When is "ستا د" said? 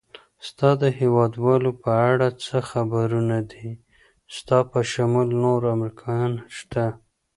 0.47-0.83